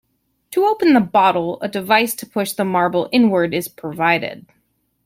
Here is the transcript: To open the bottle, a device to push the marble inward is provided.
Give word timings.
To 0.49 0.65
open 0.65 0.93
the 0.93 0.99
bottle, 0.99 1.59
a 1.61 1.67
device 1.67 2.15
to 2.15 2.25
push 2.25 2.53
the 2.53 2.65
marble 2.65 3.07
inward 3.11 3.53
is 3.53 3.67
provided. 3.67 4.47